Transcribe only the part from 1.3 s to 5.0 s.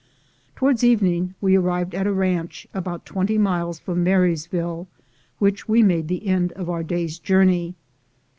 we arrived at a ranch, about twenty miles from Marysville,